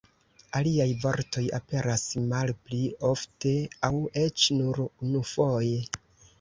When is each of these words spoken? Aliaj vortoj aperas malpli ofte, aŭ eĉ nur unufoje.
Aliaj 0.59 0.87
vortoj 1.03 1.43
aperas 1.57 2.07
malpli 2.33 2.81
ofte, 3.11 3.55
aŭ 3.91 3.95
eĉ 4.25 4.51
nur 4.59 4.85
unufoje. 4.89 5.89